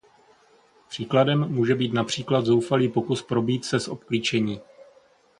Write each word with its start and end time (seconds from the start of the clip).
Příkladem 0.89 1.51
může 1.51 1.75
být 1.75 1.93
například 1.93 2.45
zoufalý 2.45 2.89
pokus 2.89 3.21
probít 3.23 3.65
se 3.65 3.79
z 3.79 3.87
obklíčení. 3.87 4.61